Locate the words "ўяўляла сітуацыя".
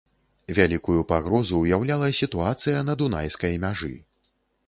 1.65-2.79